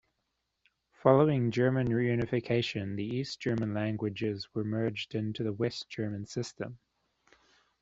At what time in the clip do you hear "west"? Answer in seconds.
5.53-5.89